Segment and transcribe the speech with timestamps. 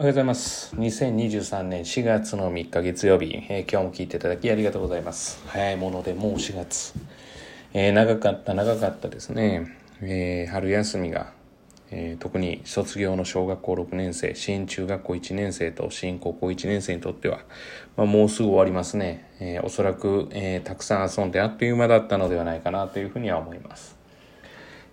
[0.00, 0.76] おはようございます。
[0.76, 5.42] 2023年4月の3日月曜日、えー今日も聞いていただきありがとうございます。
[5.48, 6.94] 早いものでもう4月。
[7.74, 9.76] えー長かった長かったですね。
[10.00, 11.32] えー春休みが、
[11.90, 17.40] え特に卒業の小学校6年生、新中学校1年生と新高校1年生にとっては、
[17.96, 19.28] まあ、もうすぐ終わりますね。
[19.40, 23.96] えおそらく、えたくさん遊んであっという間だったのではないかなというふうには思います。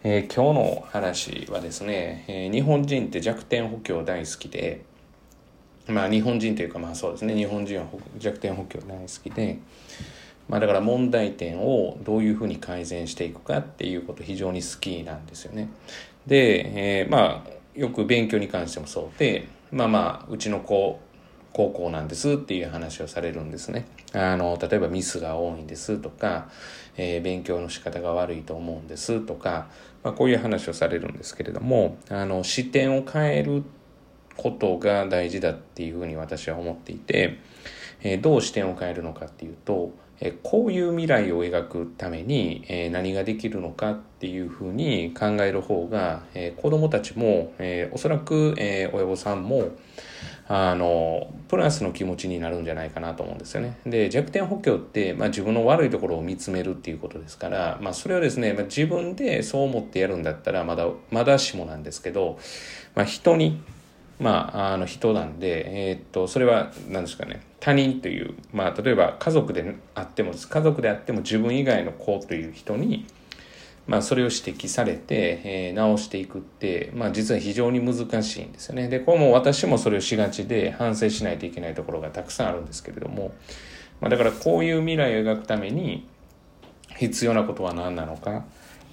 [0.03, 4.81] え今日の話はですね、え日本人って弱点補強大好きで、
[5.87, 7.85] まあ日本人というかまあそうですね、日本人は
[8.17, 9.59] 弱点補強大好きで、
[10.49, 15.69] まあだから問題点をどういうふうに改善していくかっていうこと非常に好きなんですよね。
[16.25, 20.99] で、えーまあよく勉強に関してもそうで、まあまあうちの子、
[21.51, 23.85] 高校なんですっていう話をされるんですね。
[24.13, 26.49] あの、例えばミスが多いんですとか、
[26.97, 29.67] えー勉強の仕方が悪いと思うんですとか、
[30.03, 33.63] まあ、こういう話をされるんですけれども、あの、視点を変えるっ
[34.37, 37.39] ことが大事だっていうふうに私は思っていて、
[38.01, 49.71] えーどう視点を変えるのかっていうと、えーこういう未来を描くために、えー何ができるのかっていうふうに考える方が、えー子供たちも、えーおそらく、えー親御さんも、
[50.47, 53.79] あの、プラスの気持ちになるんじゃないかなと思うんですよね。
[53.85, 62.37] で、弱点補強って、まあ自分の悪いところを見つめるっていうことですから、まあそれをですね、まあ、自分でそう思ってやるんだったら、まだ、まだしもなんですけど、
[62.93, 63.63] まあ人に、
[64.19, 73.05] まあ、あの人なんで、えーっと、それは何ですかね、他人という、まあ例えば家族であっても、家族であっても自分以外の子という人に、
[73.87, 78.87] まあ、それを指摘されて、えー直していくって、まあ、実は非常に難しいんですよね。
[78.87, 83.33] で、これも私もそれをしがちで反省しないといけないところがたくさんあるんですけれども、
[84.01, 86.07] まあ、だからこういう未来を描くために
[86.97, 88.45] 必要なことは何なのか。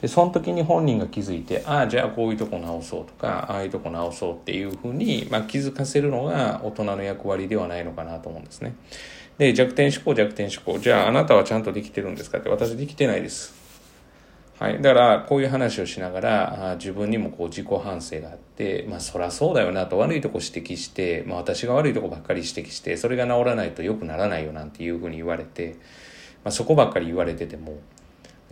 [0.03, 8.75] で、その時に本人が気づいて、ああ、じゃあこういうとこ直そうとか、ああいうとこ直そうっていうふうに、まあ、気づかせるのが大人の役割ではないのかなと思うんですね。
[9.39, 10.81] で、弱点思考、弱点思考。
[10.81, 13.55] じゃああなたはちゃんとできてるんですかって私できてないです。
[14.59, 14.83] はい。
[14.83, 25.77] だから、こういう話をしながら、あ自分にもこう自己反省があって、まあ、そらそうだよなと悪いとこ指摘して、まあ、私が悪いとこばっかり指摘して、それが治らないと良くならないよなんていうふうに言われて、
[26.45, 27.79] まあ、そこばっかり言われてても、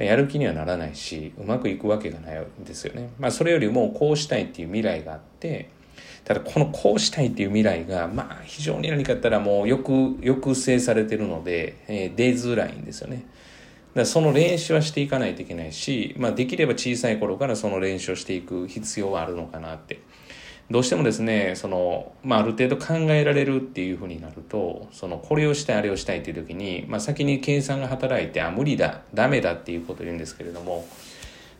[0.04, 3.10] やる気にはならないし、うまくいくわけがないんですよね。
[3.18, 5.70] まあ、それよりも、こうしたいっていう未来があって、
[6.24, 13.16] ただ、このこうしたいっていう未来が、まあ、非常に何かあったらもう、よく、抑制されてるので、えー出づらいんですよね。
[13.16, 20.00] だからその練習はしていかないといけないし、まあ、できれば小さい頃からその練習をしていく必要はあるのかなって。
[20.70, 30.86] どうしてもですね、その、まあ、ある程度考えられるっていうふうになると、その、これをしたい、あれをしたいっていう時に、まあ、先に計算が働いて、あ、無理だ、ダメだっていうことを言うんですけれども、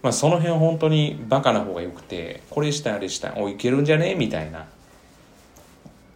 [0.02, 4.14] まあ、その辺本当にバカな方が良くて、これしたい、あれしたい、おい、けるんじゃね？
[4.14, 4.68] みたいな。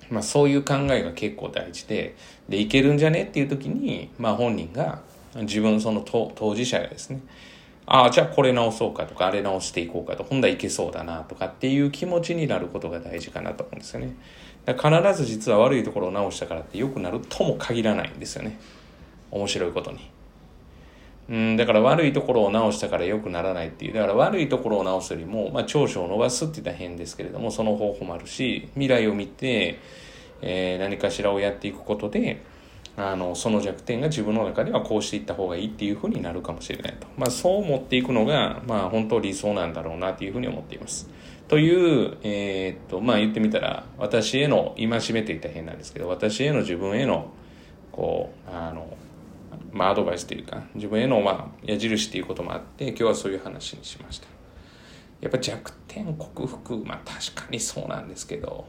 [0.08, 2.14] まあ、そういう考えが結構大事で、
[2.48, 3.24] で、いけるんじゃね？
[3.24, 5.00] っていう時に、まあ、本人が、
[5.34, 7.20] 自分その当当事者がですね、
[7.86, 14.14] ああ、じゃあこれ直そうかとか、あれ直していこうかと、今度はいけそうだなとかっていう気持ちになることが大事かなと思うんですよね。
[14.66, 18.58] 必ず実は悪いところを直したからって良くなるとも限らないんですよね。
[19.30, 19.98] 面白いことに。
[21.28, 23.94] うん、だから悪いところを直したから良くならないっていう。
[23.94, 29.78] だから悪いところを直すよりも、まあ長所を伸ばすって言ったら変ですけれども、その方法もあるし、未来を見て、
[30.42, 32.42] えー何かしらをやっていくことで、
[32.96, 37.06] あの、その弱点が自分の中ではこうしていった方がいいっていうふうになるかもしれないと。
[37.16, 41.08] まあそう思っていくのが、まあ本当理想なんだろうなというふうに思っています。
[41.48, 47.30] という、えーっと、まあ言ってみたら、私への戒めと言った変なんですけど、私への自分への、
[47.90, 48.96] こう、あの、
[49.72, 54.28] まあアドバイスというか、自分への、まあ、矢印っていうこともあって、今日はそういう話にしました。
[55.20, 58.66] やっぱ弱点克服、まあ確かにそうなんですけど、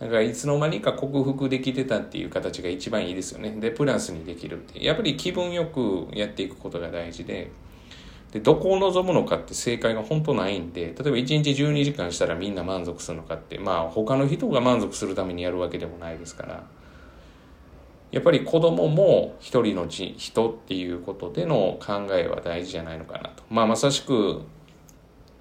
[0.00, 3.50] なんかいつの間にか克服できてたっていう形が一番いいですよね。
[3.52, 4.84] で、プラスにできるって。
[4.84, 7.50] やっぱり気分よくやっていくことが大事で、
[8.32, 16.66] で、どこを望むのかって正解が本当ないんで、例えば1日12時間したらみんな満足するのかって、まあ他の人が満足するためにやるわけでもないですから、
[18.10, 23.42] やっぱり子供も一人の人人っていうことでの考えは大事じゃないのかなと。
[23.48, 24.42] まあまさしく、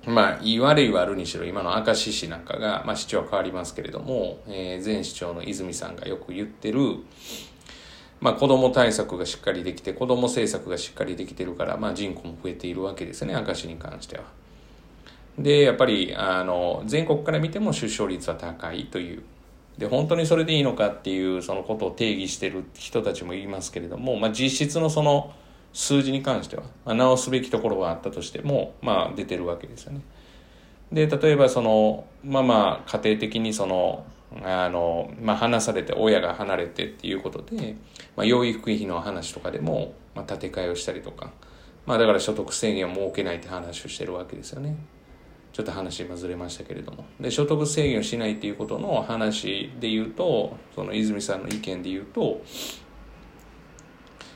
[0.08, 6.98] まあ、いい悪い悪にしろ、今の明石市なんかが、まあ市長は変わりますけれども、えー前市長の泉さんがよく言ってる、
[8.20, 14.26] まあ子供対策がしっかりできて、子供政策がしっかりできてるから、まあ人口も増えているわけですね、明石に関しては。
[15.40, 19.24] で、やっぱり、あの、全国から見ても出生率は高いという。
[19.80, 25.34] で、本当にそれでいいのかっていう、そのことを定義してる人たちもいますけれども、まあ実質のその
[25.76, 30.02] 数字に関しては、まあ、直すべきところはあったとしても、まあ出てるわけですよね。
[30.92, 34.06] で例えばそのまあまあ家庭的にその
[34.44, 37.76] あの、まあ、話されて親が離れてっていうことで、
[38.16, 41.32] まあ、養育費の話とかでも、まあ、建て替えをしたりとか、
[41.86, 44.76] まあ、だから所得制限を設けないって話をしてるわけですよね。
[45.54, 47.06] ちょっと話今ずれましたけれども。
[47.20, 52.42] で、所得制限をしないっていうことの話で言うと、その泉さんの意見で言うと、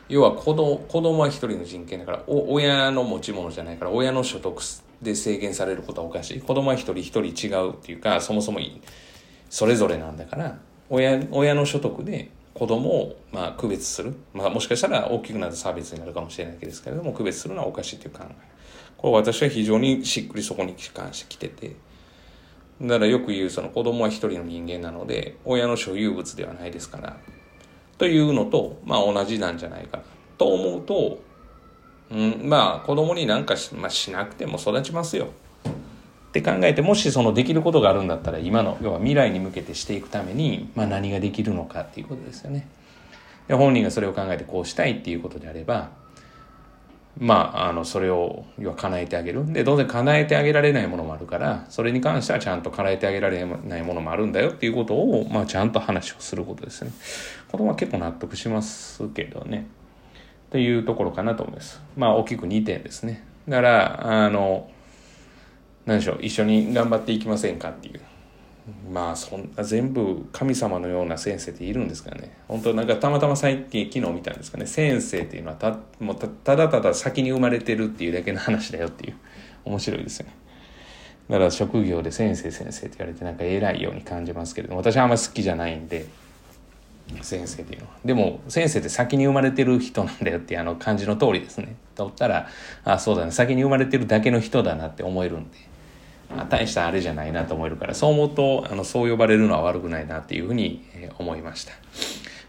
[0.09, 4.61] 要は子供子供は一人の人権だから親の持ち物じゃないから親の所得
[5.01, 6.41] で制限されることはおかしい。
[6.41, 8.59] 子供は一人一人違うっていうかそもそも
[9.49, 10.57] それぞれなんだから
[10.89, 18.33] 親親の所得で子供をまあ区別する、まあ、もしかしたら大きくなると差別になるかもしれないですけれども区別するのはおかしいという考え。
[18.97, 21.75] これ私は非常にしっくりそこに関してきてて。
[22.81, 27.17] だからよく言うその子供は一人の人間なので親の所有物ではないですから
[27.99, 30.03] というのと、まあ同じなんじゃないかな
[30.39, 31.19] と思うと、
[32.09, 35.27] うん、まあ子供になんかし,、まあ、しなくても育ちますよ。
[36.29, 42.67] って考えてもしそのできることがあるんだったら今の要は未来に向けてしていくために、まあ、何ができるのかっていうことですよね。
[43.47, 45.89] で本人がそれを考えてこうしたいっていうことであれば
[47.19, 49.45] まあ、あの、それを、要は叶えてあげる。
[49.51, 56.91] で、当然叶えてあげられないものもあるから、それに関してはちゃんと叶えてあげられないものもあるんだよっていうことを、まあ、ちゃんと話をすることですね。
[57.51, 59.67] 子供は結構納得しますけどね。
[60.49, 61.81] というところかなと思います。
[61.97, 63.25] まあ、大きく2点ですね。
[63.49, 64.71] だから、あの、
[65.85, 68.01] 何でしょう、一緒に頑張っていきませんかっていう。
[68.91, 72.35] まあそんな全部神様のような先生っているんですかね。
[72.47, 74.65] 本当なんかたまたま最近昨日見たんですかね。
[74.65, 79.15] 先生っていうのはたもうただただ先に生まれてるっていうだけの話だよっていう。
[79.65, 80.33] 面白いですよね。
[81.29, 84.79] だから職業で先生先生って言われてなんか偉いように感じますけれども。
[84.79, 86.05] 私はあんまり好きじゃないんで。
[87.21, 87.93] 先生っていうのは。
[88.05, 91.75] でも先生って先に生まれてる人なんだよっていうあの感じの通りですね。
[91.95, 92.47] とったら
[92.83, 93.31] あそうだね。
[93.31, 95.57] 先に生まれてるだけの人だなって思えるんで。
[96.49, 100.85] 大したあれじゃないなと思えるからそう思うとあのそう呼ばれるのは悪くないなっていうふうに
[101.17, 101.73] 思いました。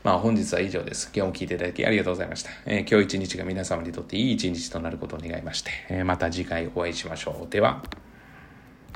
[0.03, 1.11] まあ本日は以上です。
[1.15, 7.51] 今日も聞いていただきありがとうございました、えー、今日一日が皆様にとっていい一日となることを願いまして、えー、また次回お会いしましょう。
[7.51, 7.83] では。